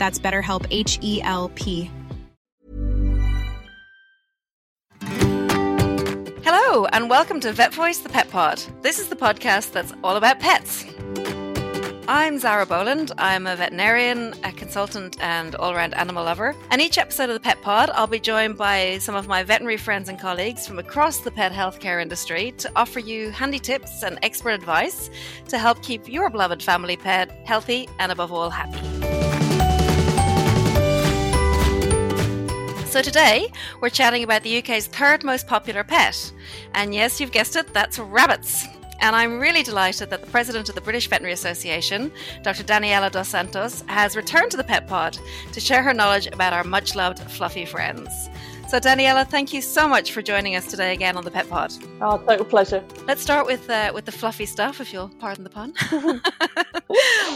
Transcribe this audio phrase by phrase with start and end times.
[0.00, 1.90] That's BetterHelp H E L P.
[6.42, 8.62] Hello, and welcome to Vet Voice the Pet Pod.
[8.80, 10.86] This is the podcast that's all about pets.
[12.08, 13.12] I'm Zara Boland.
[13.18, 16.56] I'm a veterinarian, a consultant, and all around animal lover.
[16.70, 19.76] And each episode of the Pet Pod, I'll be joined by some of my veterinary
[19.76, 24.18] friends and colleagues from across the pet healthcare industry to offer you handy tips and
[24.22, 25.10] expert advice
[25.48, 28.99] to help keep your beloved family pet healthy and, above all, happy.
[32.90, 36.32] So today we're chatting about the UK's third most popular pet.
[36.74, 38.66] And yes, you've guessed it, that's rabbits.
[38.98, 42.10] And I'm really delighted that the president of the British Veterinary Association,
[42.42, 42.64] Dr.
[42.64, 45.16] Daniella Dos Santos, has returned to the Pet Pod
[45.52, 48.28] to share her knowledge about our much loved fluffy friends.
[48.70, 51.72] So, Daniella, thank you so much for joining us today again on the Pet Pod.
[52.00, 52.84] Oh, total pleasure.
[53.04, 55.74] Let's start with uh, with the fluffy stuff, if you'll pardon the pun.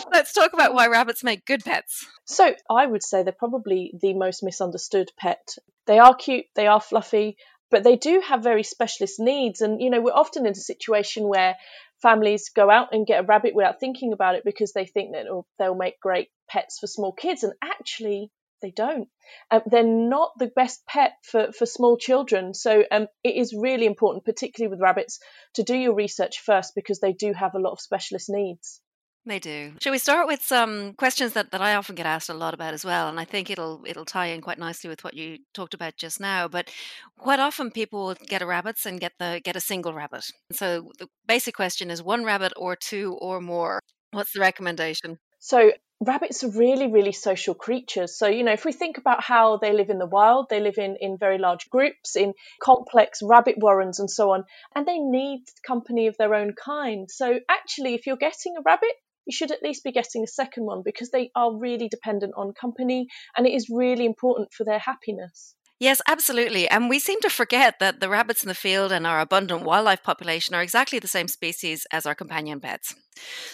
[0.12, 2.06] Let's talk about why rabbits make good pets.
[2.24, 5.56] So, I would say they're probably the most misunderstood pet.
[5.88, 7.36] They are cute, they are fluffy,
[7.68, 9.60] but they do have very specialist needs.
[9.60, 11.56] And, you know, we're often in a situation where
[12.00, 15.26] families go out and get a rabbit without thinking about it because they think that
[15.58, 17.42] they'll make great pets for small kids.
[17.42, 18.30] And actually,
[18.64, 19.08] they don't.
[19.50, 22.54] Um, they're not the best pet for, for small children.
[22.54, 25.20] So um, it is really important, particularly with rabbits,
[25.54, 28.80] to do your research first because they do have a lot of specialist needs.
[29.26, 29.72] They do.
[29.80, 32.74] Shall we start with some questions that, that I often get asked a lot about
[32.74, 33.08] as well?
[33.08, 36.20] And I think it'll it'll tie in quite nicely with what you talked about just
[36.20, 36.46] now.
[36.46, 36.70] But
[37.18, 40.26] quite often people will get a rabbits and get the get a single rabbit.
[40.52, 43.80] So the basic question is one rabbit or two or more.
[44.10, 45.18] What's the recommendation?
[45.38, 45.72] So
[46.04, 48.16] rabbits are really, really social creatures.
[48.16, 50.78] So, you know, if we think about how they live in the wild, they live
[50.78, 54.44] in, in very large groups, in complex rabbit warrens and so on,
[54.74, 57.08] and they need company of their own kind.
[57.10, 58.92] So, actually, if you're getting a rabbit,
[59.26, 62.52] you should at least be getting a second one because they are really dependent on
[62.52, 65.54] company and it is really important for their happiness.
[65.80, 66.68] Yes, absolutely.
[66.68, 70.02] And we seem to forget that the rabbits in the field and our abundant wildlife
[70.02, 72.94] population are exactly the same species as our companion pets.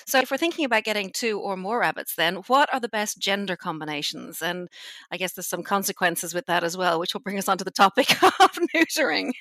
[0.06, 3.18] So, if we're thinking about getting two or more rabbits, then what are the best
[3.18, 4.42] gender combinations?
[4.42, 4.68] And
[5.10, 7.70] I guess there's some consequences with that as well, which will bring us onto the
[7.70, 9.32] topic of neutering.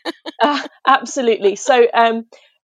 [0.42, 1.56] uh, absolutely.
[1.56, 2.26] So, um,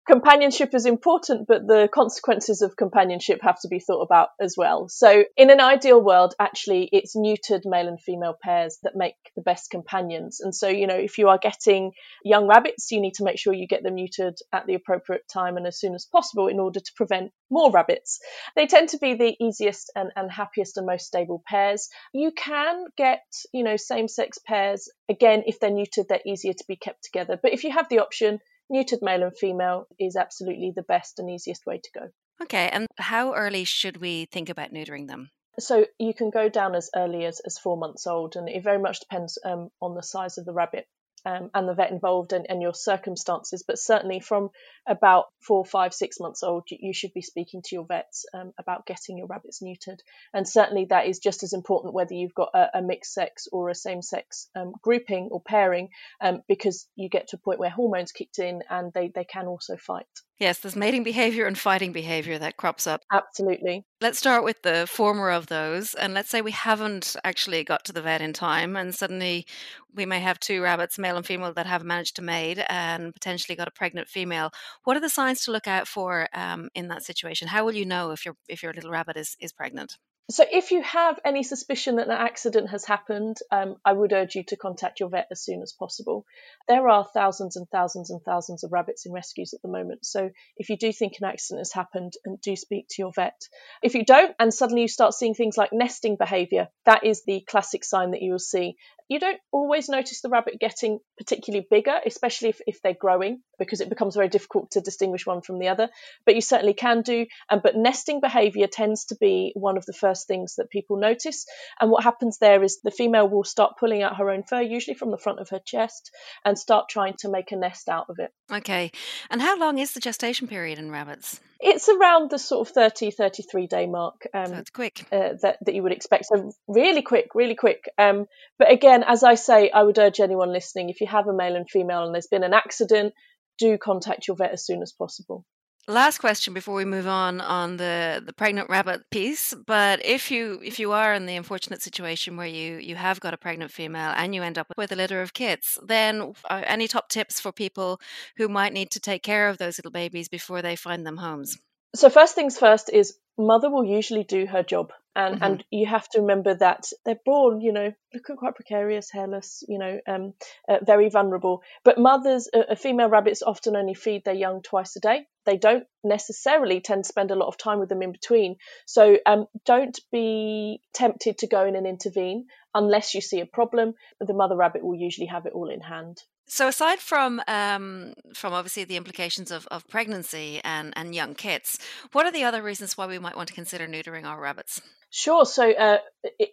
[0.07, 4.87] companionship is important, but the consequences of companionship have to be thought about as well.
[4.89, 9.41] So, in an ideal world, actually, it's neutered male and female pairs that make the
[9.41, 10.39] best companions.
[10.41, 11.91] And so, you know, if you are getting
[12.23, 15.57] young rabbits, you need to make sure you get them neutered at the appropriate time
[15.57, 18.19] and as soon as possible in order to prevent more rabbits.
[18.55, 21.89] They tend to be the easiest and, and happiest and most stable pairs.
[22.13, 23.23] You can get,
[23.53, 24.89] you know, same sex pairs.
[25.09, 27.37] Again, if they're neutered, they're easier to be kept together.
[27.41, 28.39] But if you have the option,
[28.71, 32.07] neutered male and female is absolutely the best and easiest way to go.
[32.41, 35.29] Okay, and how early should we think about neutering them?
[35.59, 38.79] So you can go down as early as, as four months old, and it very
[38.79, 40.87] much depends um, on the size of the rabbit
[41.25, 43.63] um, and the vet involved and, and, your circumstances.
[43.65, 44.49] But certainly from
[44.87, 48.53] about four, five, six months old, you, you should be speaking to your vets um,
[48.59, 49.99] about getting your rabbits neutered.
[50.33, 53.69] And certainly that is just as important whether you've got a, a mixed sex or
[53.69, 55.89] a same sex um, grouping or pairing,
[56.21, 59.47] um, because you get to a point where hormones kicked in and they, they can
[59.47, 60.05] also fight.
[60.41, 63.03] Yes, there's mating behavior and fighting behavior that crops up.
[63.11, 63.85] Absolutely.
[64.01, 65.93] Let's start with the former of those.
[65.93, 69.45] And let's say we haven't actually got to the vet in time, and suddenly
[69.93, 73.55] we may have two rabbits, male and female, that have managed to mate and potentially
[73.55, 74.51] got a pregnant female.
[74.83, 77.47] What are the signs to look out for um, in that situation?
[77.47, 79.97] How will you know if your if your little rabbit is, is pregnant?
[80.31, 84.35] So, if you have any suspicion that an accident has happened, um, I would urge
[84.35, 86.25] you to contact your vet as soon as possible.
[86.69, 90.05] There are thousands and thousands and thousands of rabbits in rescues at the moment.
[90.05, 93.41] So, if you do think an accident has happened, and do speak to your vet.
[93.83, 97.41] If you don't, and suddenly you start seeing things like nesting behaviour, that is the
[97.41, 98.77] classic sign that you will see
[99.11, 103.81] you don't always notice the rabbit getting particularly bigger, especially if, if they're growing, because
[103.81, 105.89] it becomes very difficult to distinguish one from the other.
[106.25, 107.25] But you certainly can do.
[107.49, 111.45] And but nesting behaviour tends to be one of the first things that people notice.
[111.81, 114.95] And what happens there is the female will start pulling out her own fur, usually
[114.95, 116.09] from the front of her chest,
[116.45, 118.31] and start trying to make a nest out of it.
[118.49, 118.93] Okay.
[119.29, 121.41] And how long is the gestation period in rabbits?
[121.61, 124.27] It's around the sort of 30, 33 day mark.
[124.33, 125.05] Um, it's quick.
[125.11, 126.25] Uh, that, that you would expect.
[126.25, 127.85] So really quick, really quick.
[127.97, 128.25] Um,
[128.57, 131.55] but again, as I say, I would urge anyone listening, if you have a male
[131.55, 133.13] and female and there's been an accident,
[133.59, 135.45] do contact your vet as soon as possible.
[135.87, 139.53] Last question before we move on on the, the pregnant rabbit piece.
[139.65, 143.33] But if you if you are in the unfortunate situation where you you have got
[143.33, 146.87] a pregnant female and you end up with a litter of kits, then uh, any
[146.87, 147.99] top tips for people
[148.37, 151.57] who might need to take care of those little babies before they find them homes?
[151.95, 155.43] So first things first is mother will usually do her job and mm-hmm.
[155.43, 159.77] and you have to remember that they're born you know looking quite precarious hairless you
[159.77, 160.33] know um,
[160.69, 161.61] uh, very vulnerable.
[161.83, 165.25] But mothers uh, female rabbits often only feed their young twice a day.
[165.45, 168.57] They don't necessarily tend to spend a lot of time with them in between.
[168.85, 173.95] So um, don't be tempted to go in and intervene unless you see a problem.
[174.19, 178.53] The mother rabbit will usually have it all in hand so aside from um, from
[178.53, 181.79] obviously the implications of, of pregnancy and, and young kits,
[182.11, 184.81] what are the other reasons why we might want to consider neutering our rabbits?
[185.09, 185.45] Sure.
[185.45, 185.97] So uh,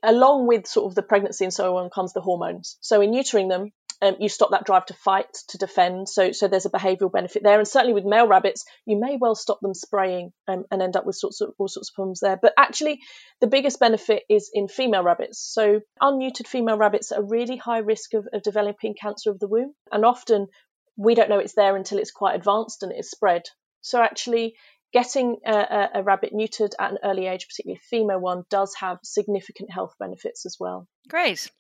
[0.02, 2.76] along with sort of the pregnancy and so on comes the hormones.
[2.80, 6.08] So in neutering them, um, you stop that drive to fight, to defend.
[6.08, 7.58] So, so there's a behavioural benefit there.
[7.58, 11.04] And certainly with male rabbits, you may well stop them spraying um, and end up
[11.04, 12.38] with sorts of, all sorts of problems there.
[12.40, 13.00] But actually,
[13.40, 15.38] the biggest benefit is in female rabbits.
[15.40, 19.74] So unneutered female rabbits are really high risk of, of developing cancer of the womb.
[19.90, 20.46] And often
[20.96, 23.42] we don't know it's there until it's quite advanced and it's spread.
[23.80, 24.54] So actually,
[24.92, 28.98] getting a, a, rabbit neutered at an early age, particularly a female one, does have
[29.02, 30.86] significant health benefits as well.
[31.08, 31.50] Great.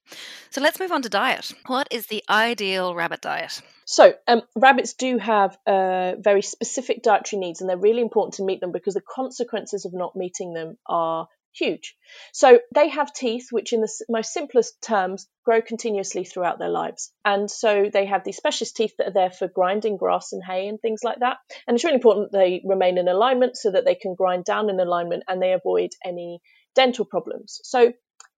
[0.50, 1.52] So let's move on to diet.
[1.66, 3.60] What is the ideal rabbit diet?
[3.86, 8.44] So, um, rabbits do have uh, very specific dietary needs, and they're really important to
[8.44, 11.26] meet them because the consequences of not meeting them are
[11.58, 11.96] huge.
[12.32, 17.12] So they have teeth, which in the most simplest terms grow continuously throughout their lives.
[17.24, 20.68] And so they have these specialist teeth that are there for grinding grass and hay
[20.68, 21.38] and things like that.
[21.66, 24.80] And it's really important they remain in alignment so that they can grind down in
[24.80, 26.40] alignment and they avoid any
[26.74, 27.60] dental problems.
[27.64, 27.92] So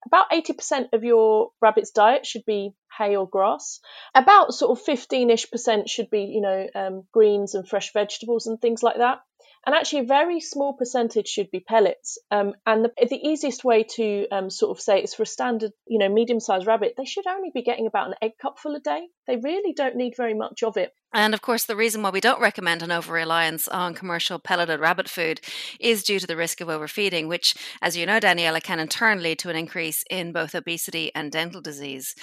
[0.06, 3.80] about 80% of your rabbit's diet should be hay or grass.
[4.14, 8.60] About sort of 15ish percent should be, you know, um, greens and fresh vegetables and
[8.60, 9.20] things like that
[9.66, 12.18] and actually a very small percentage should be pellets.
[12.30, 15.72] Um, and the, the, easiest way to um, sort of say it's for a standard,
[15.86, 19.06] you know, medium-sized rabbit, they should only be getting about an egg cupful a day.
[19.26, 20.92] They really don't need very much of it.
[21.12, 24.80] And of course, the reason why we don't recommend an over reliance on commercial pelleted
[24.80, 25.40] rabbit food
[25.80, 29.22] is due to the risk of overfeeding, which, as you know, Daniella, can in turn
[29.22, 32.14] lead to an increase in both obesity and dental disease.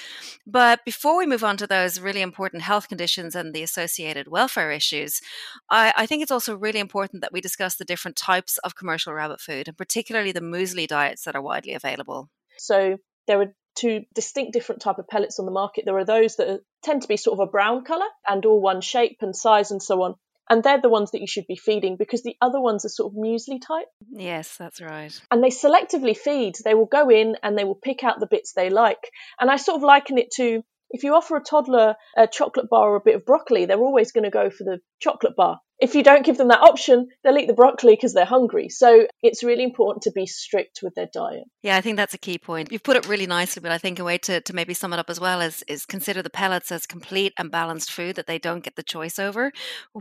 [0.46, 4.72] But before we move on to those really important health conditions and the associated welfare
[4.72, 5.22] issues,
[5.70, 9.14] I, I think it's also really important that we discuss the different types of commercial
[9.14, 12.30] rabbit food, and particularly the muesli diets that are widely available.
[12.58, 12.98] So
[13.28, 15.86] there are two distinct different type of pellets on the market.
[15.86, 18.62] There are those that are, tend to be sort of a brown color and all
[18.62, 20.16] one shape and size and so on.
[20.50, 23.12] And they're the ones that you should be feeding because the other ones are sort
[23.12, 23.88] of muesli type.
[24.12, 25.12] Yes, that's right.
[25.30, 26.56] And they selectively feed.
[26.64, 29.12] They will go in and they will pick out the bits they like.
[29.40, 32.92] And I sort of liken it to if you offer a toddler a chocolate bar
[32.92, 35.94] or a bit of broccoli, they're always going to go for the chocolate bar if
[35.94, 38.70] you don't give them that option, they'll eat the broccoli because they're hungry.
[38.70, 41.44] So it's really important to be strict with their diet.
[41.62, 42.72] Yeah, I think that's a key point.
[42.72, 45.00] You've put it really nicely, but I think a way to, to maybe sum it
[45.00, 48.40] up as well is, is consider the pellets as complete and balanced food that they
[48.40, 49.52] don't get the choice over.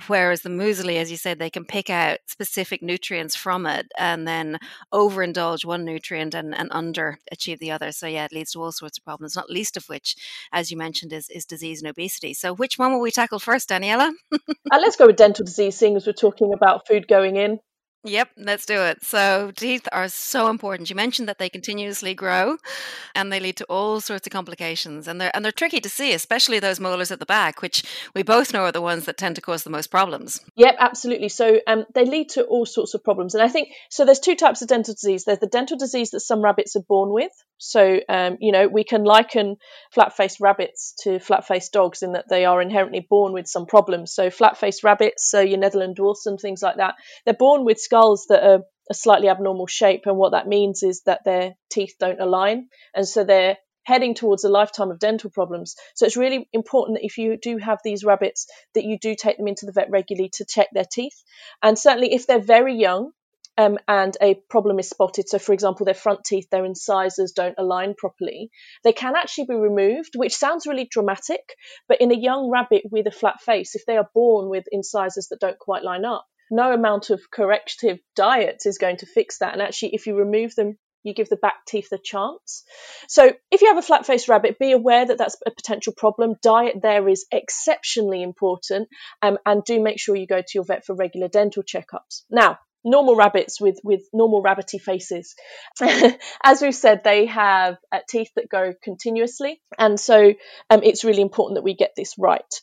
[0.07, 4.27] Whereas the muesli, as you said, they can pick out specific nutrients from it and
[4.27, 4.59] then
[4.95, 7.93] overindulge one nutrient and, and underachieve the other.
[7.93, 10.17] So yeah, it leads to all sorts of problems, not least of which,
[10.53, 12.33] as you mentioned, is, is disease and obesity.
[12.33, 14.15] So which one will we tackle first, Daniella?
[14.87, 17.59] let's go with dental disease seeing as we're talking about food going in.
[18.05, 19.03] Yep, let's do it.
[19.03, 20.89] So, teeth are so important.
[20.89, 22.57] You mentioned that they continuously grow
[23.17, 25.09] and they lead to all sorts of complications.
[25.09, 27.83] And they're and they're tricky to see, especially those molars at the back, which
[28.15, 30.41] we both know are the ones that tend to cause the most problems.
[30.55, 31.29] Yep, absolutely.
[31.29, 33.35] So, um, they lead to all sorts of problems.
[33.35, 35.25] And I think so there's two types of dental disease.
[35.25, 37.33] There's the dental disease that some rabbits are born with.
[37.59, 39.57] So, um, you know, we can liken
[39.93, 44.13] flat-faced rabbits to flat-faced dogs in that they are inherently born with some problems.
[44.13, 48.27] So, flat-faced rabbits, so your Netherland dwarfs and things like that, they're born with skulls
[48.29, 48.61] that are
[48.91, 53.07] a slightly abnormal shape, and what that means is that their teeth don't align, and
[53.07, 55.77] so they're heading towards a lifetime of dental problems.
[55.95, 59.39] So it's really important that if you do have these rabbits, that you do take
[59.39, 61.23] them into the vet regularly to check their teeth.
[61.63, 63.13] And certainly, if they're very young,
[63.59, 67.55] um, and a problem is spotted, so for example, their front teeth, their incisors don't
[67.59, 68.51] align properly,
[68.85, 71.43] they can actually be removed, which sounds really dramatic,
[71.89, 75.29] but in a young rabbit with a flat face, if they are born with incisors
[75.29, 79.53] that don't quite line up, no amount of corrective diet is going to fix that.
[79.53, 82.65] And actually, if you remove them, you give the back teeth a chance.
[83.09, 86.35] So, if you have a flat faced rabbit, be aware that that's a potential problem.
[86.43, 88.89] Diet there is exceptionally important,
[89.23, 92.23] um, and do make sure you go to your vet for regular dental checkups.
[92.29, 95.35] Now, normal rabbits with with normal rabbity faces
[96.45, 100.33] as we've said they have uh, teeth that go continuously and so
[100.71, 102.61] um, it's really important that we get this right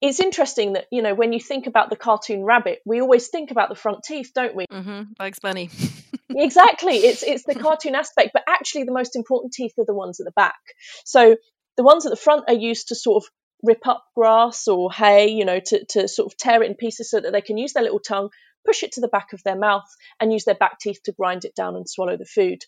[0.00, 3.50] it's interesting that you know when you think about the cartoon rabbit, we always think
[3.50, 4.66] about the front teeth, don't we?
[4.66, 5.12] Mm-hmm.
[5.16, 5.70] Bugs Bunny.
[6.30, 6.96] exactly.
[6.96, 10.24] It's it's the cartoon aspect, but actually the most important teeth are the ones at
[10.24, 10.58] the back.
[11.04, 11.36] So
[11.76, 13.30] the ones at the front are used to sort of
[13.62, 17.10] rip up grass or hay, you know, to, to sort of tear it in pieces
[17.10, 18.28] so that they can use their little tongue
[18.66, 19.84] push it to the back of their mouth
[20.20, 22.62] and use their back teeth to grind it down and swallow the food.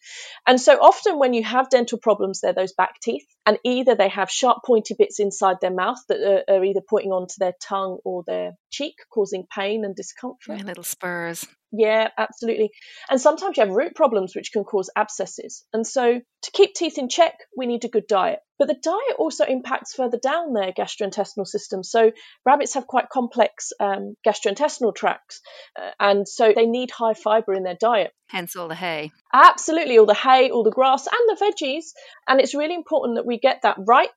[0.46, 4.08] And so often when you have dental problems, they're those back teeth, and either they
[4.08, 7.98] have sharp pointy bits inside their mouth that are, are either pointing onto their tongue
[8.04, 10.58] or their cheek, causing pain and discomfort.
[10.58, 11.46] Yeah, little spurs.
[11.72, 12.70] Yeah, absolutely.
[13.10, 15.64] And sometimes you have root problems which can cause abscesses.
[15.72, 18.38] And so to keep teeth in check, we need a good diet.
[18.58, 21.82] But the diet also impacts further down their gastrointestinal system.
[21.82, 22.12] So
[22.44, 25.42] rabbits have quite complex um, gastrointestinal tracts,
[25.78, 28.12] uh, and so they need high fiber in their diet.
[28.28, 29.10] Hence all the hay.
[29.38, 31.92] Absolutely, all the hay, all the grass, and the veggies.
[32.26, 34.08] And it's really important that we get that right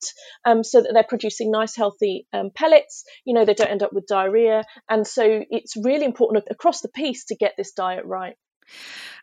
[0.45, 3.03] um, so that they're producing nice, healthy um, pellets.
[3.25, 4.63] You know, they don't end up with diarrhea.
[4.89, 8.35] And so it's really important across the piece to get this diet right.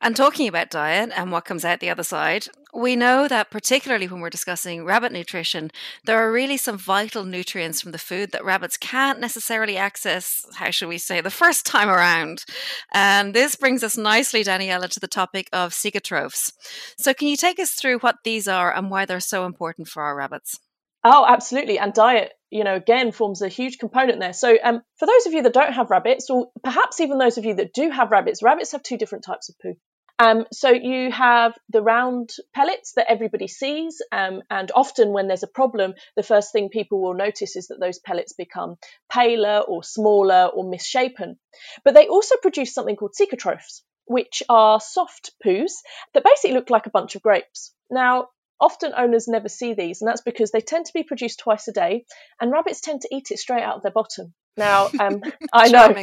[0.00, 4.06] And talking about diet and what comes out the other side, we know that particularly
[4.06, 5.70] when we're discussing rabbit nutrition,
[6.04, 10.70] there are really some vital nutrients from the food that rabbits can't necessarily access, how
[10.70, 12.44] should we say, the first time around.
[12.92, 16.52] And this brings us nicely, Daniella, to the topic of cecotrophs.
[16.98, 20.02] So, can you take us through what these are and why they're so important for
[20.02, 20.60] our rabbits?
[21.04, 21.78] Oh, absolutely.
[21.78, 24.32] And diet, you know, again, forms a huge component there.
[24.32, 27.44] So, um, for those of you that don't have rabbits, or perhaps even those of
[27.44, 29.74] you that do have rabbits, rabbits have two different types of poo.
[30.18, 35.42] Um, so you have the round pellets that everybody sees, um, and often when there's
[35.42, 38.76] a problem, the first thing people will notice is that those pellets become
[39.12, 41.38] paler or smaller or misshapen.
[41.84, 45.72] But they also produce something called cecotrophs, which are soft poos
[46.14, 47.74] that basically look like a bunch of grapes.
[47.90, 48.28] Now,
[48.60, 51.72] Often owners never see these, and that's because they tend to be produced twice a
[51.72, 52.04] day,
[52.40, 54.34] and rabbits tend to eat it straight out of their bottom.
[54.56, 55.20] Now, um,
[55.52, 55.94] I know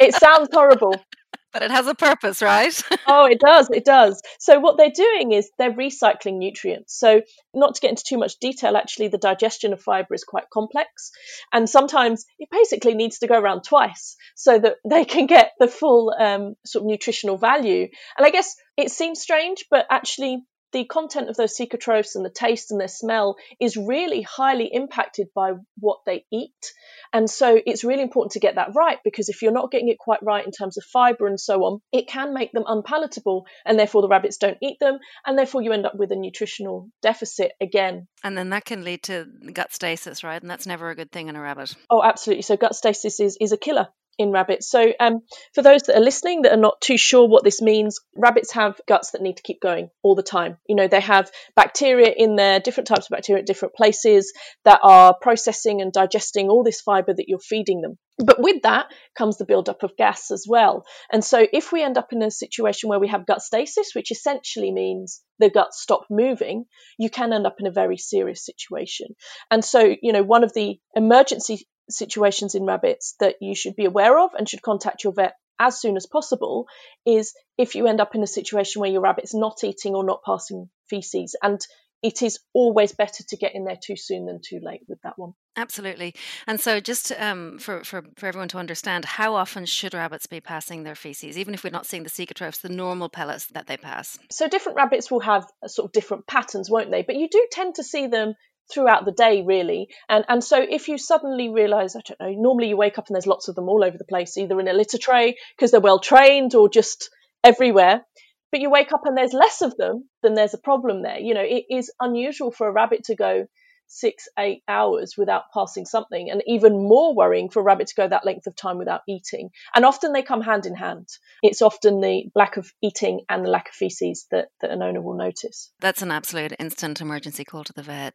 [0.00, 0.96] it sounds horrible,
[1.52, 2.82] but it has a purpose, right?
[3.06, 4.20] oh, it does, it does.
[4.40, 6.98] So what they're doing is they're recycling nutrients.
[6.98, 7.22] So
[7.54, 11.12] not to get into too much detail, actually, the digestion of fibre is quite complex,
[11.52, 15.68] and sometimes it basically needs to go around twice so that they can get the
[15.68, 17.88] full um, sort of nutritional value.
[18.18, 20.42] And I guess it seems strange, but actually
[20.74, 25.28] the content of those cecotrophs and the taste and their smell is really highly impacted
[25.32, 26.72] by what they eat.
[27.12, 29.98] And so it's really important to get that right because if you're not getting it
[29.98, 33.78] quite right in terms of fiber and so on, it can make them unpalatable and
[33.78, 37.52] therefore the rabbits don't eat them and therefore you end up with a nutritional deficit
[37.60, 38.08] again.
[38.24, 40.42] And then that can lead to gut stasis, right?
[40.42, 41.72] And that's never a good thing in a rabbit.
[41.88, 42.42] Oh, absolutely.
[42.42, 44.68] So gut stasis is, is a killer in rabbits.
[44.68, 45.20] So, um,
[45.54, 48.80] for those that are listening that are not too sure what this means, rabbits have
[48.86, 50.58] guts that need to keep going all the time.
[50.68, 54.32] You know, they have bacteria in there, different types of bacteria at different places
[54.64, 57.98] that are processing and digesting all this fiber that you're feeding them.
[58.18, 60.84] But with that comes the buildup of gas as well.
[61.12, 64.12] And so, if we end up in a situation where we have gut stasis, which
[64.12, 66.66] essentially means the guts stop moving,
[66.98, 69.08] you can end up in a very serious situation.
[69.50, 73.84] And so, you know, one of the emergency situations in rabbits that you should be
[73.84, 76.66] aware of and should contact your vet as soon as possible
[77.06, 80.22] is if you end up in a situation where your rabbit's not eating or not
[80.24, 81.36] passing feces.
[81.42, 81.60] And
[82.04, 85.18] it is always better to get in there too soon than too late with that
[85.18, 85.32] one.
[85.56, 86.14] Absolutely.
[86.46, 90.40] And so, just um, for, for, for everyone to understand, how often should rabbits be
[90.40, 93.78] passing their feces, even if we're not seeing the cecotrophs, the normal pellets that they
[93.78, 94.18] pass?
[94.30, 97.00] So, different rabbits will have sort of different patterns, won't they?
[97.00, 98.34] But you do tend to see them
[98.72, 99.88] throughout the day really.
[100.08, 103.14] And and so if you suddenly realize i don't know normally you wake up and
[103.14, 105.80] there's lots of them all over the place either in a litter tray because they're
[105.80, 107.10] well trained or just
[107.42, 108.02] everywhere
[108.50, 111.18] but you wake up and there's less of them then there's a problem there.
[111.18, 113.46] You know it is unusual for a rabbit to go
[113.86, 118.08] six, eight hours without passing something, and even more worrying for a rabbit to go
[118.08, 119.50] that length of time without eating.
[119.74, 121.08] And often they come hand in hand.
[121.42, 125.00] It's often the lack of eating and the lack of feces that, that an owner
[125.00, 125.72] will notice.
[125.80, 128.14] That's an absolute instant emergency call to the vet.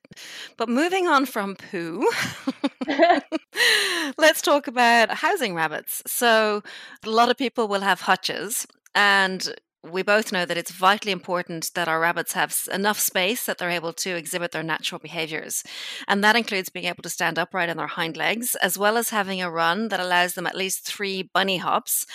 [0.57, 2.09] But moving on from poo,
[4.17, 6.01] let's talk about housing rabbits.
[6.07, 6.63] So,
[7.05, 11.71] a lot of people will have hutches And we both know that it's vitally important
[11.73, 15.63] that our rabbits have enough space that they're able to exhibit their natural behaviors.
[16.07, 19.09] And that includes being able to stand upright on their hind legs, as well as
[19.09, 22.05] having a run that allows them at least three bunny hops.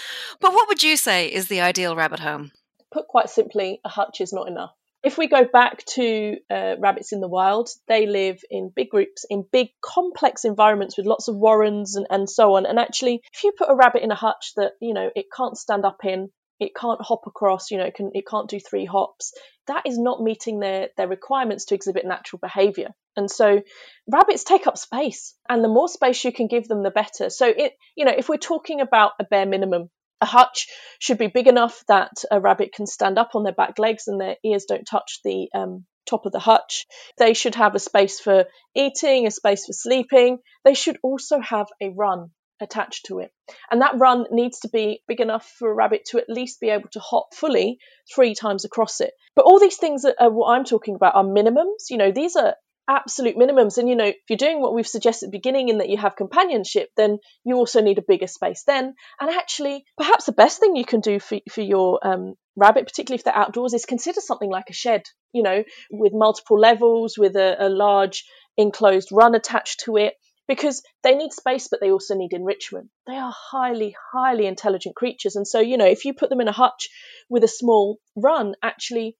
[0.40, 2.52] But what would you say is the ideal rabbit home?
[2.92, 4.72] Put quite simply, a hutch is not enough.
[5.02, 9.26] If we go back to uh, rabbits in the wild, they live in big groups,
[9.28, 12.64] in big complex environments with lots of warrens and, and so on.
[12.64, 15.58] And actually, if you put a rabbit in a hutch that, you know, it can't
[15.58, 16.30] stand up in,
[16.60, 19.32] it can't hop across, you know, it can it can't do three hops.
[19.66, 22.90] That is not meeting their their requirements to exhibit natural behavior.
[23.16, 23.62] And so
[24.10, 27.30] rabbits take up space, and the more space you can give them the better.
[27.30, 30.68] So it you know, if we're talking about a bare minimum, a hutch
[30.98, 34.20] should be big enough that a rabbit can stand up on their back legs and
[34.20, 36.86] their ears don't touch the um, top of the hutch.
[37.18, 40.38] They should have a space for eating, a space for sleeping.
[40.64, 42.30] They should also have a run
[42.60, 43.30] attached to it.
[43.70, 46.70] And that run needs to be big enough for a rabbit to at least be
[46.70, 47.78] able to hop fully
[48.14, 49.12] three times across it.
[49.34, 51.90] But all these things are, are what I'm talking about are minimums.
[51.90, 52.54] You know, these are
[52.88, 53.78] absolute minimums.
[53.78, 55.96] And you know, if you're doing what we've suggested at the beginning in that you
[55.96, 58.94] have companionship, then you also need a bigger space then.
[59.20, 63.18] And actually, perhaps the best thing you can do for, for your um, rabbit, particularly
[63.18, 67.36] if they're outdoors, is consider something like a shed, you know, with multiple levels, with
[67.36, 68.24] a, a large
[68.56, 70.14] enclosed run attached to it.
[70.46, 72.90] Because they need space, but they also need enrichment.
[73.06, 75.36] They are highly, highly intelligent creatures.
[75.36, 76.90] And so, you know, if you put them in a hutch
[77.30, 79.16] with a small run, actually,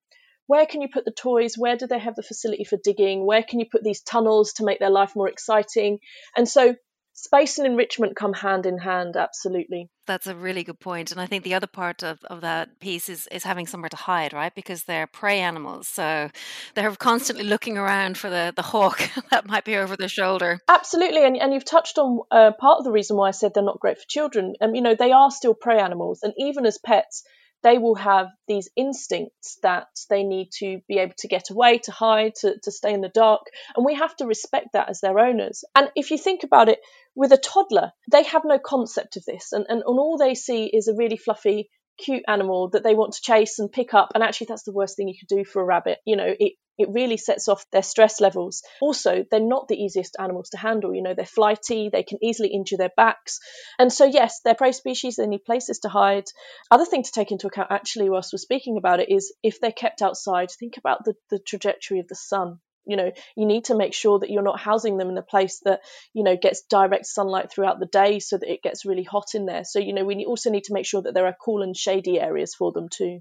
[0.47, 1.57] where can you put the toys?
[1.57, 3.25] Where do they have the facility for digging?
[3.25, 6.00] Where can you put these tunnels to make their life more exciting?
[6.37, 6.76] And so
[7.14, 9.88] space and enrichment come hand in hand, absolutely.
[10.06, 10.75] That's a really good.
[10.85, 13.97] And I think the other part of, of that piece is, is having somewhere to
[13.97, 14.54] hide, right?
[14.54, 15.88] Because they're prey animals.
[15.88, 16.28] So
[16.75, 20.61] they're constantly looking around for the, the hawk that might be over their shoulder.
[20.68, 21.25] Absolutely.
[21.25, 23.80] And, and you've touched on uh, part of the reason why I said they're not
[23.80, 24.54] great for children.
[24.61, 26.21] And, um, you know, they are still prey animals.
[26.23, 27.23] And even as pets,
[27.64, 31.90] they will have these instincts that they need to be able to get away, to
[31.90, 33.47] hide, to, to stay in the dark.
[33.75, 35.64] And we have to respect that as their owners.
[35.75, 36.78] And if you think about it,
[37.16, 39.53] with a toddler, they have no concept of this.
[39.53, 43.14] And, and, and all they see is a really fluffy cute animal that they want
[43.14, 45.62] to chase and pick up and actually that's the worst thing you could do for
[45.62, 48.63] a rabbit you know it it really sets off their stress levels.
[48.81, 50.95] Also, they're not the easiest animals to handle.
[50.95, 53.41] You know, they're flighty, they can easily injure their backs.
[53.79, 56.25] And so, yes, they're prey species, they need places to hide.
[56.71, 59.73] Other thing to take into account, actually, whilst we're speaking about it, is if they're
[59.73, 62.59] kept outside, think about the, the trajectory of the sun.
[62.87, 65.61] You know, you need to make sure that you're not housing them in a place
[65.65, 65.81] that,
[66.13, 69.47] you know, gets direct sunlight throughout the day so that it gets really hot in
[69.47, 69.65] there.
[69.65, 72.21] So, you know, we also need to make sure that there are cool and shady
[72.21, 73.21] areas for them too.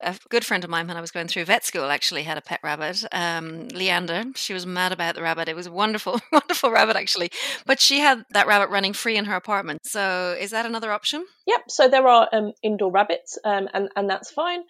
[0.00, 2.40] A good friend of mine when I was going through vet school actually had a
[2.40, 4.24] pet rabbit, um, Leander.
[4.36, 5.48] She was mad about the rabbit.
[5.48, 7.30] It was a wonderful, wonderful rabbit actually,
[7.66, 9.80] but she had that rabbit running free in her apartment.
[9.84, 11.26] So is that another option?
[11.46, 11.70] Yep.
[11.70, 14.60] So there are um, indoor rabbits, um, and and that's fine.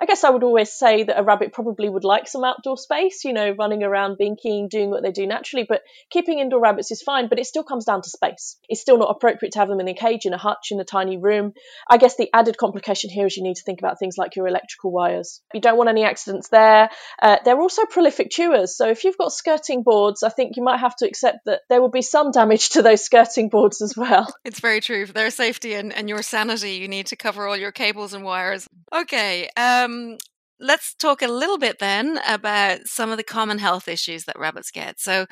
[0.00, 3.24] I guess I would always say that a rabbit probably would like some outdoor space,
[3.24, 5.66] you know, running around, binking, doing what they do naturally.
[5.68, 8.56] But keeping indoor rabbits is fine, but it still comes down to space.
[8.68, 10.84] It's still not appropriate to have them in a cage, in a hutch, in a
[10.84, 11.54] tiny room.
[11.90, 14.46] I guess the added complication here is you need to think about things like your
[14.46, 15.42] electrical electrical wires.
[15.52, 16.90] You don't want any accidents there.
[17.20, 18.76] Uh, they're also prolific chewers.
[18.76, 21.80] So if you've got skirting boards, I think you might have to accept that there
[21.80, 24.26] will be some damage to those skirting boards as well.
[24.44, 25.04] It's very true.
[25.04, 28.24] For their safety and, and your sanity, you need to cover all your cables and
[28.24, 28.66] wires.
[28.94, 29.50] Okay.
[29.56, 30.16] Um,
[30.60, 34.70] let's talk a little bit then about some of the common health issues that rabbits
[34.70, 35.00] get.
[35.00, 35.26] So,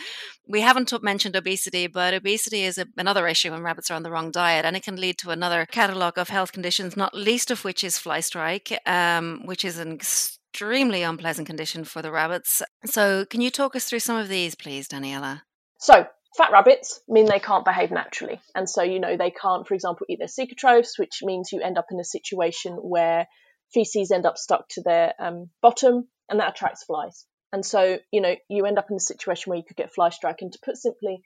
[0.47, 4.11] we haven't mentioned obesity, but obesity is a, another issue when rabbits are on the
[4.11, 7.65] wrong diet, and it can lead to another catalogue of health conditions, not least of
[7.65, 12.63] which is fly strike, um, which is an extremely unpleasant condition for the rabbits.
[12.85, 15.45] So, can you talk us through some of these, please, Daniella?
[15.79, 18.41] So, fat rabbits mean they can't behave naturally.
[18.55, 21.79] And so, you know, they can't, for example, eat their cecotrophs, which means you end
[21.79, 23.27] up in a situation where
[23.73, 27.25] feces end up stuck to their um, bottom, and that attracts flies.
[27.53, 30.11] And so, you know, you end up in a situation where you could get fly
[30.11, 30.43] strike.
[30.43, 31.23] And to put simply,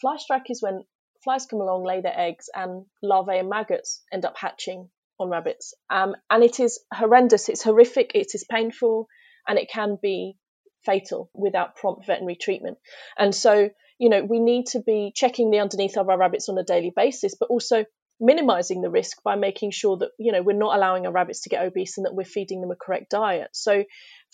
[0.00, 0.84] fly strike is when
[1.22, 5.74] flies come along, lay their eggs, and larvae and maggots end up hatching on rabbits.
[5.90, 9.06] Um, and it is horrendous, it's horrific, it is painful,
[9.46, 10.36] and it can be
[10.84, 12.78] fatal without prompt veterinary treatment.
[13.18, 16.58] And so, you know, we need to be checking the underneath of our rabbits on
[16.58, 17.84] a daily basis, but also
[18.20, 21.48] minimizing the risk by making sure that you know we're not allowing our rabbits to
[21.48, 23.48] get obese and that we're feeding them a correct diet.
[23.52, 23.84] So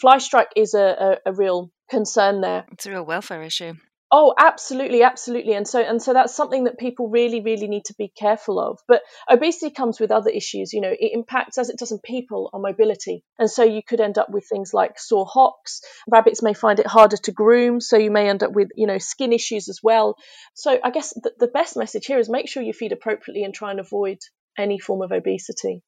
[0.00, 2.66] fly strike is a, a, a real concern there.
[2.72, 3.74] It's a real welfare issue
[4.12, 5.54] Oh, absolutely, absolutely.
[5.54, 8.78] And so and so that's something that people really, really need to be careful of.
[8.86, 10.72] But obesity comes with other issues.
[10.72, 13.24] You know, it impacts as it does in people on mobility.
[13.38, 15.80] And so you could end up with things like sore hocks.
[16.08, 18.98] Rabbits may find it harder to groom, so you may end up with, you know,
[18.98, 20.16] skin issues as well.
[20.54, 23.52] So I guess the, the best message here is make sure you feed appropriately and
[23.52, 24.18] try and avoid
[24.56, 25.82] any form of obesity.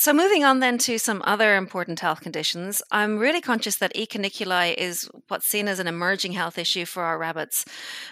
[0.00, 4.06] So, moving on then to some other important health conditions, I'm really conscious that E.
[4.06, 7.66] cuniculi is what's seen as an emerging health issue for our rabbits.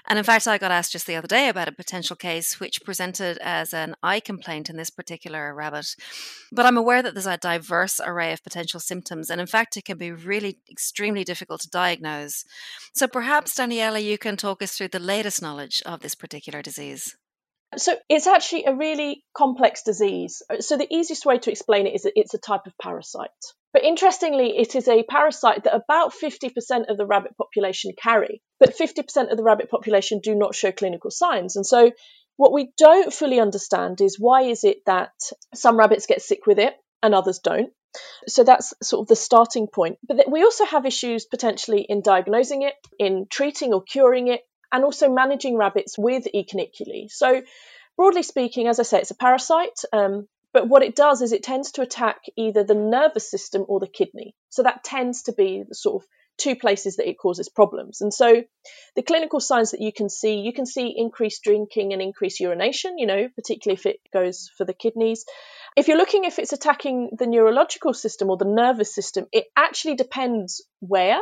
[0.07, 2.85] And in fact, I got asked just the other day about a potential case which
[2.85, 5.97] presented as an eye complaint in this particular rabbit.
[6.53, 9.87] But I'm aware that there's a diverse array of potential symptoms, and in fact, it
[9.87, 12.45] can be really extremely difficult to diagnose.
[12.93, 17.17] So, perhaps, Daniella, you can talk us through the latest knowledge of this particular disease.
[17.77, 20.43] So it's actually a really complex disease.
[20.49, 23.31] Uh, so the easiest way to explain it is that it's a type of parasite.
[23.73, 28.77] But interestingly, it is a parasite that about 50% of the rabbit population carry, but
[28.77, 31.57] 50% of the rabbit population do not show clinical signs.
[31.57, 31.93] And so
[32.37, 35.13] what we don't fully understand is why is it that
[35.55, 37.73] some rabbits get sick with it and others don't?
[38.27, 39.99] So that's sort of the starting point.
[40.07, 44.41] But we also have issues potentially in diagnosing it, in treating or curing it,
[44.73, 47.09] and also managing rabbits with E.
[47.11, 47.43] So,
[47.97, 49.81] broadly speaking, as I say, it's a parasite.
[49.93, 53.81] Um, but what it does is it tends to attack either the nervous system or
[53.81, 54.35] the kidney.
[54.49, 58.01] So that tends to be the sort of two places that it causes problems.
[58.01, 58.45] And so
[58.97, 62.97] the clinical signs that you can see, you can see increased drinking and increased urination,
[62.97, 65.25] you know, particularly if it goes for the kidneys.
[65.79, 69.95] If you're looking if it's attacking the neurological system or the nervous system, it actually
[69.95, 71.21] depends where.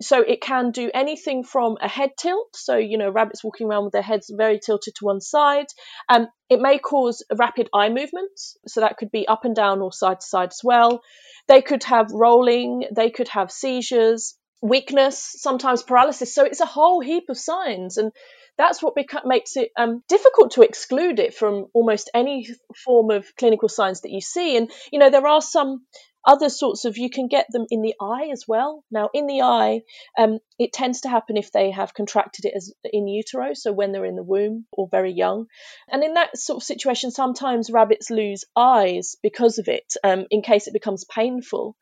[0.00, 3.84] So it can do anything from a head tilt, so you know rabbits walking around
[3.84, 5.66] with their heads very tilted to one side.
[6.08, 9.92] Um, it may cause rapid eye movements, so that could be up and down or
[9.92, 11.02] side to side as well.
[11.46, 16.34] They could have rolling, they could have seizures, weakness, sometimes paralysis.
[16.34, 18.12] So it's a whole heap of signs, and
[18.60, 22.46] that's what beca- makes it um, difficult to exclude it from almost any
[22.84, 24.56] form of clinical signs that you see.
[24.56, 25.86] And you know there are some
[26.26, 28.84] other sorts of you can get them in the eye as well.
[28.90, 29.80] Now in the eye,
[30.18, 33.92] um, it tends to happen if they have contracted it as in utero, so when
[33.92, 35.46] they're in the womb or very young.
[35.90, 40.42] And in that sort of situation, sometimes rabbits lose eyes because of it, um, in
[40.42, 41.76] case it becomes painful.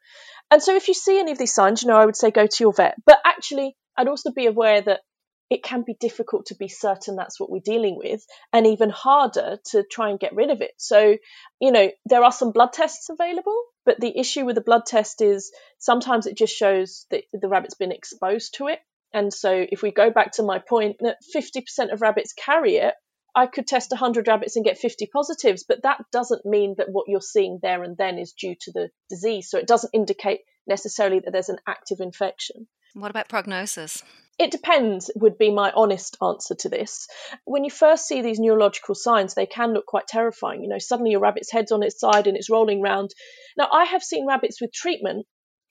[0.50, 2.46] And so if you see any of these signs, you know, I would say go
[2.46, 2.94] to your vet.
[3.04, 5.00] But actually, I'd also be aware that
[5.50, 9.58] it can be difficult to be certain that's what we're dealing with and even harder
[9.64, 10.72] to try and get rid of it.
[10.76, 11.16] So,
[11.60, 15.22] you know, there are some blood tests available, but the issue with the blood test
[15.22, 18.80] is sometimes it just shows that the rabbit's been exposed to it.
[19.14, 22.94] And so if we go back to my point that 50% of rabbits carry it,
[23.34, 27.06] I could test 100 rabbits and get 50 positives, but that doesn't mean that what
[27.08, 29.48] you're seeing there and then is due to the disease.
[29.48, 32.66] So it doesn't indicate necessarily that there's an active infection.
[32.94, 34.02] What about prognosis?
[34.38, 37.08] It depends, would be my honest answer to this.
[37.44, 40.62] When you first see these neurological signs, they can look quite terrifying.
[40.62, 43.10] You know, suddenly your rabbit's head's on its side and it's rolling round.
[43.56, 45.26] Now, I have seen rabbits with treatment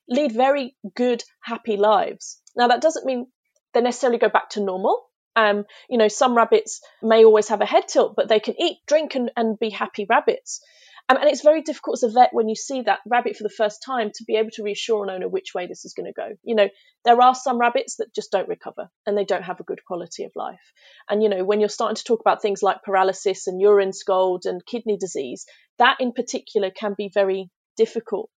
[0.10, 2.42] lead very good, happy lives.
[2.58, 3.28] Now, that doesn't mean
[3.74, 5.06] they necessarily go back to normal.
[5.36, 8.80] Um, you know, some rabbits may always have a head tilt, but they can eat,
[8.88, 10.62] drink, and, and be happy rabbits.
[11.10, 13.50] Um, and it's very difficult as a vet when you see that rabbit for the
[13.50, 16.14] first time to be able to reassure an owner which way this is going to
[16.14, 16.36] go.
[16.44, 16.68] You know,
[17.06, 20.26] there are some rabbits that just don't recover and they don't have a good quality
[20.26, 20.74] of life.
[21.10, 24.46] And, you know, when you're starting to talk about things like paralysis and urine scald
[24.46, 25.46] and kidney disease,
[25.80, 28.30] that in particular can be very difficult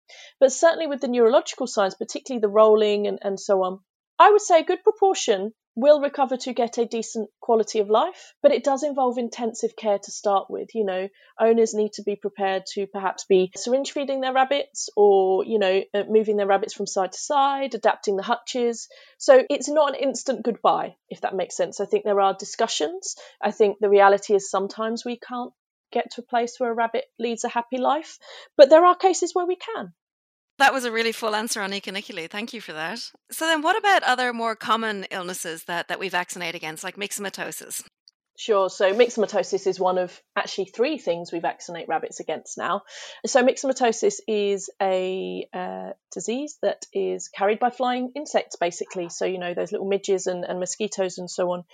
[0.40, 3.80] But certainly with the neurological signs, particularly the rolling and, and so on,
[4.18, 8.34] I would say a good proportion will recover to get a decent quality of life,
[8.42, 10.74] but it does involve intensive care to start with.
[10.74, 11.08] You know,
[11.40, 15.82] owners need to be prepared to perhaps be syringe feeding their rabbits or, you know,
[15.94, 18.88] uh, moving their rabbits from side to side, adapting the hutches.
[19.18, 21.80] So it's not an instant goodbye, if that makes sense.
[21.80, 23.14] I think there are discussions.
[23.40, 25.52] I think the reality is sometimes we can't
[25.92, 28.18] get to a place where a rabbit leads a happy life,
[28.56, 29.92] but there are cases where we can.
[30.58, 32.28] That was a really full answer on Echiniculae.
[32.28, 32.98] Thank you for that.
[33.30, 37.84] So then what about other more common illnesses that, that we vaccinate against, like myxomatosis?
[38.36, 38.70] Sure.
[38.70, 42.82] So myxomatosis is one of actually three things we vaccinate rabbits against now.
[43.26, 49.08] So myxomatosis is a uh, disease that is carried by flying insects, basically.
[49.08, 51.64] So you know those little midges and, and mosquitoes and so on,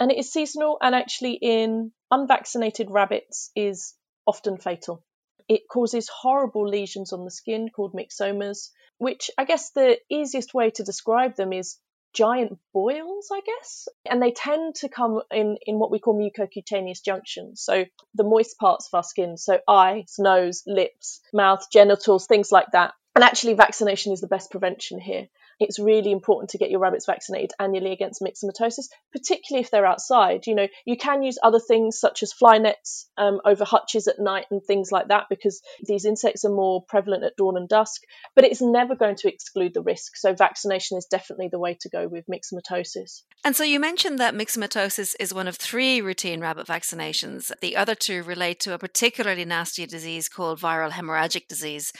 [0.00, 3.94] and it is seasonal and actually in unvaccinated rabbits is
[4.26, 5.04] often fatal.
[5.48, 10.70] It causes horrible lesions on the skin called myxomas, which I guess the easiest way
[10.70, 11.78] to describe them is
[12.12, 13.88] giant boils, I guess.
[14.06, 17.60] And they tend to come in, in what we call mucocutaneous junctions.
[17.62, 22.72] So the moist parts of our skin, so eyes, nose, lips, mouth, genitals, things like
[22.72, 22.94] that.
[23.14, 27.06] And actually, vaccination is the best prevention here it's really important to get your rabbits
[27.06, 30.46] vaccinated annually against myxomatosis, particularly if they're outside.
[30.46, 34.18] You know, you can use other things such as fly nets um, over hutches at
[34.18, 38.02] night and things like that because these insects are more prevalent at dawn and dusk,
[38.34, 40.16] but it's never going to exclude the risk.
[40.16, 43.22] So, vaccination is definitely the way to go with myxomatosis.
[43.44, 47.50] And so, you mentioned that myxomatosis is one of three routine rabbit vaccinations.
[47.60, 51.92] The other two relate to a particularly nasty disease called viral hemorrhagic disease.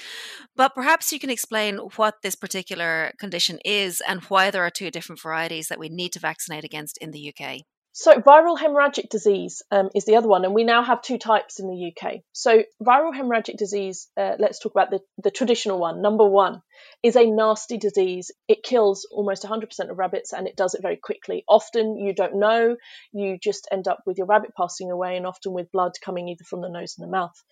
[0.57, 4.91] But perhaps you can explain what this particular condition is and why there are two
[4.91, 7.61] different varieties that we need to vaccinate against in the UK.
[7.93, 11.61] So, viral hemorrhagic disease um, is the other one, and we now have two types
[11.61, 12.17] in the UK.
[12.33, 16.03] So, viral hemorrhagic disease, uh, let's talk about the, the traditional one.
[16.03, 16.61] Number one
[17.03, 18.31] is a nasty disease.
[18.49, 21.45] It kills almost 100% of rabbits and it does it very quickly.
[21.49, 22.77] Often you don't know,
[23.13, 26.45] you just end up with your rabbit passing away, and often with blood coming either
[26.45, 27.43] from the nose and the mouth.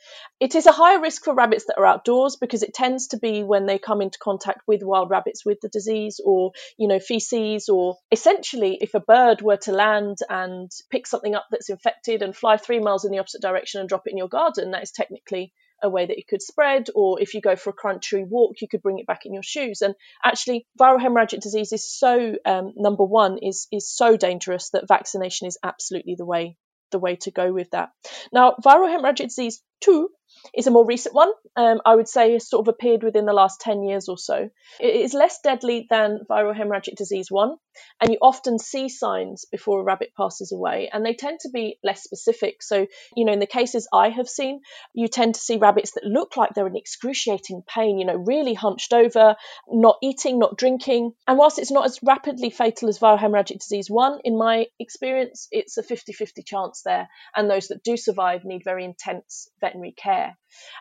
[0.40, 3.42] It is a higher risk for rabbits that are outdoors because it tends to be
[3.42, 7.68] when they come into contact with wild rabbits with the disease or, you know, feces,
[7.68, 12.36] or essentially if a bird were to land and pick something up that's infected and
[12.36, 14.92] fly three miles in the opposite direction and drop it in your garden, that is
[14.92, 15.52] technically
[15.84, 18.68] a way that it could spread, or if you go for a country walk, you
[18.68, 19.82] could bring it back in your shoes.
[19.82, 19.94] And
[20.24, 25.46] actually, viral hemorrhagic disease is so um, number one is is so dangerous that vaccination
[25.46, 26.56] is absolutely the way
[26.90, 27.90] the way to go with that.
[28.32, 30.08] Now, viral hemorrhagic disease two
[30.56, 31.30] is a more recent one.
[31.56, 34.50] Um, I would say has sort of appeared within the last 10 years or so.
[34.80, 37.56] It is less deadly than viral hemorrhagic disease 1,
[38.00, 41.78] and you often see signs before a rabbit passes away, and they tend to be
[41.82, 42.62] less specific.
[42.62, 44.60] So, you know, in the cases I have seen,
[44.92, 48.54] you tend to see rabbits that look like they're in excruciating pain, you know, really
[48.54, 49.36] hunched over,
[49.68, 51.12] not eating, not drinking.
[51.26, 55.48] And whilst it's not as rapidly fatal as viral hemorrhagic disease 1, in my experience,
[55.50, 59.92] it's a 50 50 chance there, and those that do survive need very intense veterinary
[59.92, 60.23] care.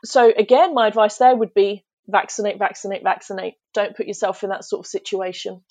[0.03, 3.55] So, again, my advice there would be vaccinate, vaccinate, vaccinate.
[3.73, 5.61] Don't put yourself in that sort of situation.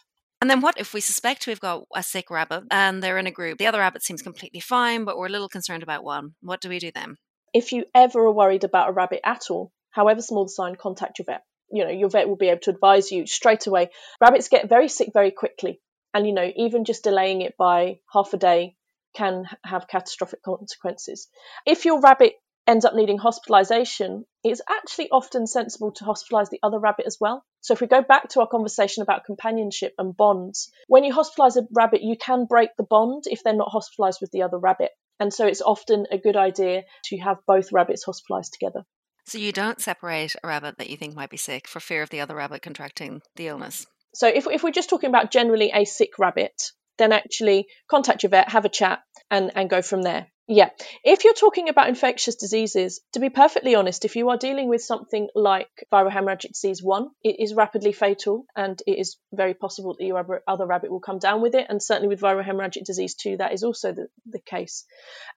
[0.41, 3.31] And then what if we suspect we've got a sick rabbit and they're in a
[3.31, 3.59] group?
[3.59, 6.35] The other rabbit seems completely fine, but we're a little concerned about one.
[6.41, 7.17] What do we do then?
[7.55, 11.21] If you ever are worried about a rabbit at all, however small the sign, contact
[11.21, 11.45] your vet.
[11.71, 13.91] You know, your vet will be able to advise you straight away.
[14.21, 15.81] Rabbits get very sick very quickly.
[16.13, 18.75] And, you know, even just delaying it by half a day
[19.15, 21.29] can have catastrophic consequences.
[21.67, 22.35] If your rabbit
[22.67, 27.45] ends up needing hospitalization, it's actually often sensible to hospitalize the other rabbit as well.
[27.61, 31.57] So if we go back to our conversation about companionship and bonds, when you hospitalize
[31.57, 34.91] a rabbit, you can break the bond if they're not hospitalized with the other rabbit.
[35.21, 38.85] And so it's often a good idea to have both rabbits hospitalized together.
[39.27, 42.11] So you don't separate a rabbit that you think might be sick for fear of
[42.11, 43.87] the other rabbit contracting the illness.
[44.15, 46.61] So if, if we're just talking about generally a sick rabbit,
[46.99, 50.27] then actually contact your vet, have a chat, and, and go from there.
[50.49, 50.71] Yeah.
[51.05, 54.83] If you're talking about infectious diseases, to be perfectly honest, if you are dealing with
[54.83, 59.95] something like viral hemorrhagic disease 1, it is rapidly fatal and it is very possible
[59.97, 61.67] that your other rabbit will come down with it.
[61.69, 64.85] And certainly with viral hemorrhagic disease 2, that is also the, the case.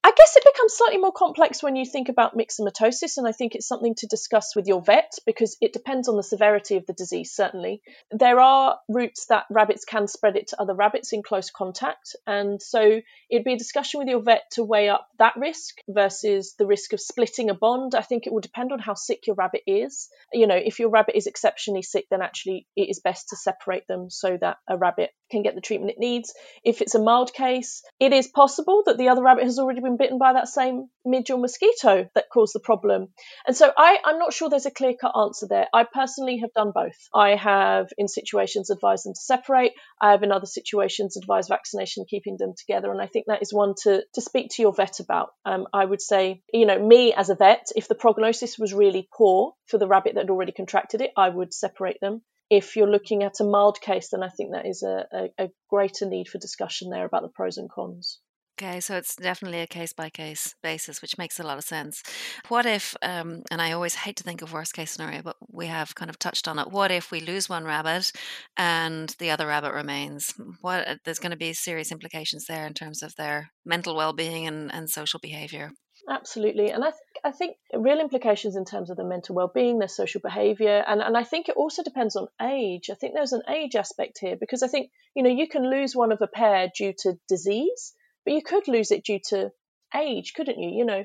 [0.02, 3.54] I guess it becomes slightly more complex when you think about myxomatosis, and I think
[3.54, 6.92] it's something to discuss with your vet because it depends on the severity of the
[6.92, 7.80] disease, certainly.
[8.10, 12.16] There are routes that rabbits can spread it to other rabbits in close contact.
[12.26, 16.54] And so it'd be a discussion with your vet to weigh up that risk versus
[16.58, 17.94] the risk of splitting a bond.
[17.94, 20.08] I think it will depend on how sick your rabbit is.
[20.32, 23.86] You know, if your rabbit is exceptionally sick, then actually it is best to separate
[23.86, 26.34] them so that a rabbit can get the treatment it needs.
[26.64, 29.96] If it's a mild case, it is possible that the other rabbit has already been
[29.96, 33.08] bitten by that same midge or mosquito that caused the problem.
[33.46, 35.66] And so I, I'm not sure there's a clear cut answer there.
[35.72, 36.96] I personally have done both.
[37.14, 39.72] I have, in situations, advised them to separate.
[40.00, 42.90] I have, in other situations, advised vaccination, keeping them together.
[42.90, 45.30] And I think that is one to, to speak to your vet about.
[45.44, 49.08] Um, I would say, you know, me as a vet, if the prognosis was really
[49.16, 52.90] poor for the rabbit that had already contracted it, I would separate them if you're
[52.90, 56.28] looking at a mild case, then I think that is a, a, a greater need
[56.28, 58.20] for discussion there about the pros and cons.
[58.58, 62.02] Okay, so it's definitely a case by case basis, which makes a lot of sense.
[62.48, 65.66] What if, um, and I always hate to think of worst case scenario, but we
[65.66, 66.70] have kind of touched on it.
[66.70, 68.12] What if we lose one rabbit
[68.56, 70.32] and the other rabbit remains?
[70.62, 74.46] What there's going to be serious implications there in terms of their mental well being
[74.46, 75.72] and, and social behavior.
[76.08, 79.88] Absolutely, and I think I think real implications in terms of the mental well-being, their
[79.88, 82.90] social behaviour, and and I think it also depends on age.
[82.90, 85.96] I think there's an age aspect here because I think you know you can lose
[85.96, 87.92] one of a pair due to disease,
[88.24, 89.50] but you could lose it due to
[89.96, 90.70] age, couldn't you?
[90.70, 91.04] You know,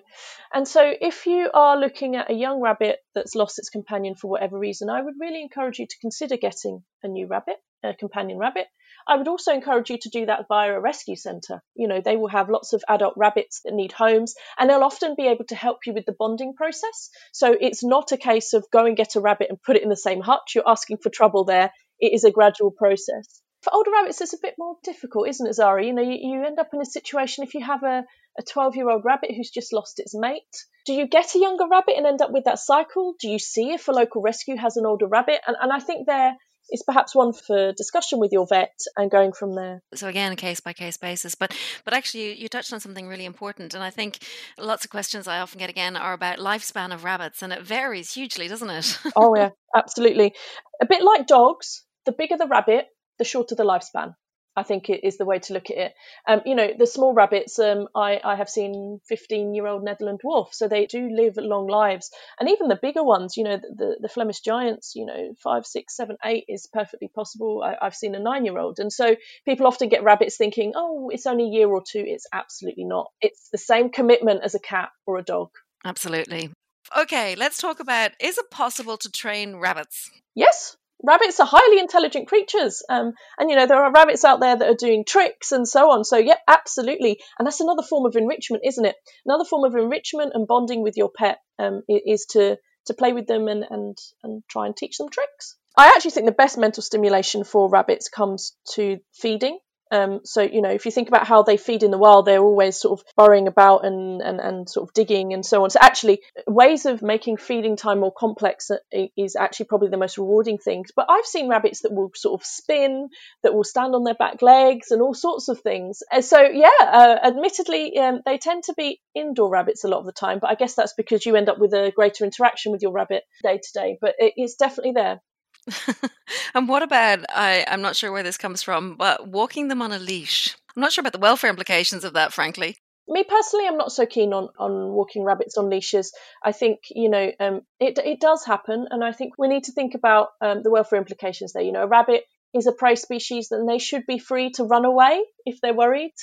[0.53, 4.29] and so if you are looking at a young rabbit that's lost its companion for
[4.29, 8.37] whatever reason, I would really encourage you to consider getting a new rabbit, a companion
[8.37, 8.67] rabbit.
[9.11, 11.61] I would also encourage you to do that via a rescue centre.
[11.75, 15.15] You know, they will have lots of adult rabbits that need homes and they'll often
[15.17, 17.09] be able to help you with the bonding process.
[17.33, 19.89] So it's not a case of go and get a rabbit and put it in
[19.89, 20.55] the same hutch.
[20.55, 21.73] You're asking for trouble there.
[21.99, 23.41] It is a gradual process.
[23.63, 25.85] For older rabbits, it's a bit more difficult, isn't it, Zara?
[25.85, 28.05] You know, you, you end up in a situation if you have a,
[28.39, 30.55] a 12 year old rabbit who's just lost its mate.
[30.85, 33.15] Do you get a younger rabbit and end up with that cycle?
[33.19, 35.41] Do you see if a local rescue has an older rabbit?
[35.45, 36.37] And, and I think there
[36.71, 39.81] is perhaps one for discussion with your vet and going from there.
[39.93, 41.55] So again, a case by case basis, but
[41.85, 44.19] but actually, you, you touched on something really important, and I think
[44.57, 48.13] lots of questions I often get again are about lifespan of rabbits, and it varies
[48.13, 48.99] hugely, doesn't it?
[49.15, 50.33] oh yeah, absolutely.
[50.81, 52.87] A bit like dogs, the bigger the rabbit,
[53.19, 54.15] the shorter the lifespan.
[54.55, 55.93] I think it is the way to look at it.
[56.27, 60.19] Um, you know, the small rabbits, um, I, I have seen 15 year old Netherland
[60.23, 62.11] dwarf, so they do live long lives.
[62.39, 65.95] And even the bigger ones, you know, the, the Flemish giants, you know, five, six,
[65.95, 67.63] seven, eight is perfectly possible.
[67.63, 68.79] I, I've seen a nine year old.
[68.79, 72.03] And so people often get rabbits thinking, oh, it's only a year or two.
[72.05, 73.09] It's absolutely not.
[73.21, 75.49] It's the same commitment as a cat or a dog.
[75.85, 76.51] Absolutely.
[76.97, 80.11] Okay, let's talk about is it possible to train rabbits?
[80.35, 84.55] Yes, rabbits are highly intelligent creatures um, and you know there are rabbits out there
[84.55, 86.03] that are doing tricks and so on.
[86.03, 87.19] So yeah absolutely.
[87.37, 88.95] And that's another form of enrichment isn't it?
[89.25, 93.27] Another form of enrichment and bonding with your pet um, is to to play with
[93.27, 95.57] them and, and and try and teach them tricks.
[95.77, 99.57] I actually think the best mental stimulation for rabbits comes to feeding
[99.91, 102.41] um, so you know, if you think about how they feed in the wild, they're
[102.41, 105.69] always sort of burrowing about and, and, and sort of digging and so on.
[105.69, 108.71] So actually, ways of making feeding time more complex
[109.17, 110.91] is actually probably the most rewarding things.
[110.95, 113.09] But I've seen rabbits that will sort of spin,
[113.43, 115.99] that will stand on their back legs, and all sorts of things.
[116.11, 120.05] And so yeah, uh, admittedly, um, they tend to be indoor rabbits a lot of
[120.05, 120.39] the time.
[120.39, 123.23] But I guess that's because you end up with a greater interaction with your rabbit
[123.43, 123.97] day to day.
[123.99, 125.21] But it, it's definitely there.
[126.55, 129.91] and what about I, I'm not sure where this comes from, but walking them on
[129.91, 130.55] a leash.
[130.75, 132.77] I'm not sure about the welfare implications of that, frankly.
[133.07, 136.13] Me personally, I'm not so keen on, on walking rabbits on leashes.
[136.43, 139.73] I think you know um, it it does happen, and I think we need to
[139.73, 141.63] think about um, the welfare implications there.
[141.63, 144.85] You know, a rabbit is a prey species, then they should be free to run
[144.85, 146.13] away if they're worried.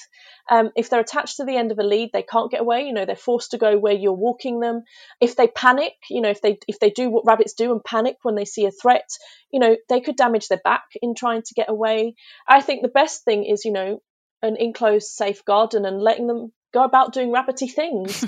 [0.50, 2.82] Um, if they're attached to the end of a lead, they can't get away.
[2.82, 4.82] You know, they're forced to go where you're walking them.
[5.20, 8.16] If they panic, you know, if they if they do what rabbits do and panic
[8.22, 9.08] when they see a threat,
[9.50, 12.14] you know, they could damage their back in trying to get away.
[12.46, 14.00] I think the best thing is, you know,
[14.42, 18.24] an enclosed safe garden and letting them go about doing rabbity things.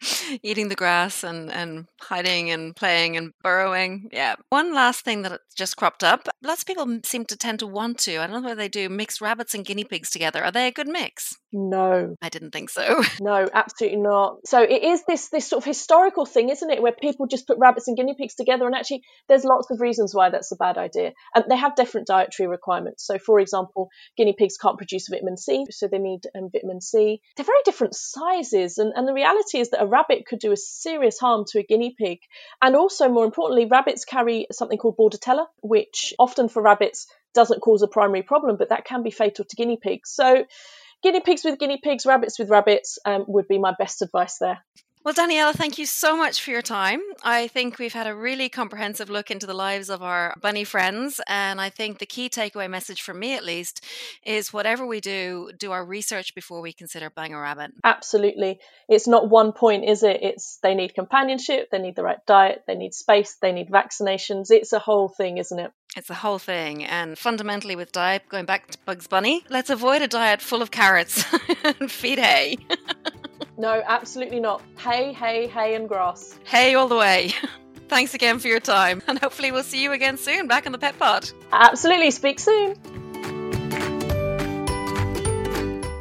[0.42, 4.08] Eating the grass and, and hiding and playing and burrowing.
[4.12, 4.36] Yeah.
[4.50, 6.28] One last thing that just cropped up.
[6.42, 8.88] Lots of people seem to tend to want to, I don't know whether they do,
[8.88, 10.42] mix rabbits and guinea pigs together.
[10.42, 11.36] Are they a good mix?
[11.52, 12.16] No.
[12.22, 13.02] I didn't think so.
[13.20, 14.38] No, absolutely not.
[14.46, 17.58] So it is this this sort of historical thing, isn't it, where people just put
[17.58, 20.78] rabbits and guinea pigs together and actually there's lots of reasons why that's a bad
[20.78, 21.12] idea.
[21.34, 23.06] And they have different dietary requirements.
[23.06, 27.20] So for example, guinea pigs can't produce vitamin C, so they need um, vitamin C.
[27.36, 30.56] They're very different sizes and, and the reality is that a rabbit could do a
[30.56, 32.20] serious harm to a guinea pig.
[32.60, 37.82] And also more importantly, rabbits carry something called bordetella, which often for rabbits doesn't cause
[37.82, 40.10] a primary problem, but that can be fatal to guinea pigs.
[40.10, 40.44] So
[41.02, 44.58] guinea pigs with guinea pigs, rabbits with rabbits um, would be my best advice there.
[45.04, 47.00] Well, Daniella, thank you so much for your time.
[47.24, 51.20] I think we've had a really comprehensive look into the lives of our bunny friends.
[51.26, 53.84] And I think the key takeaway message for me, at least,
[54.24, 57.72] is whatever we do, do our research before we consider buying a rabbit.
[57.82, 58.60] Absolutely.
[58.88, 60.22] It's not one point, is it?
[60.22, 64.52] It's they need companionship, they need the right diet, they need space, they need vaccinations.
[64.52, 65.72] It's a whole thing, isn't it?
[65.96, 66.84] It's a whole thing.
[66.84, 70.70] And fundamentally, with diet, going back to Bugs Bunny, let's avoid a diet full of
[70.70, 71.24] carrots
[71.64, 72.56] and feed hay.
[73.62, 74.60] No, absolutely not.
[74.78, 76.36] Hay, hay, hay, and grass.
[76.42, 77.32] Hay all the way.
[77.88, 80.78] Thanks again for your time, and hopefully we'll see you again soon back in the
[80.78, 81.30] Pet Pod.
[81.52, 82.10] Absolutely.
[82.10, 82.74] Speak soon.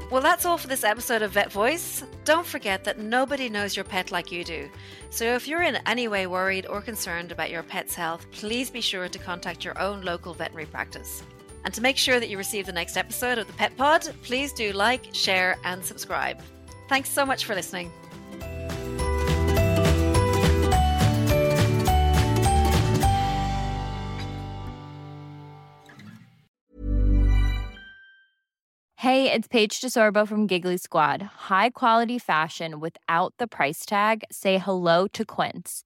[0.10, 2.04] Well, that's all for this episode of Vet Voice.
[2.26, 4.68] Don't forget that nobody knows your pet like you do.
[5.12, 8.82] So if you're in any way worried or concerned about your pet's health, please be
[8.82, 11.22] sure to contact your own local veterinary practice.
[11.64, 14.52] And to make sure that you receive the next episode of the Pet Pod, please
[14.52, 16.42] do like, share, and subscribe.
[16.92, 17.90] Thanks so much for listening.
[28.98, 31.22] Hey, it's Paige DeSorbo from Giggly Squad.
[31.22, 34.26] High quality fashion without the price tag?
[34.30, 35.86] Say hello to Quince.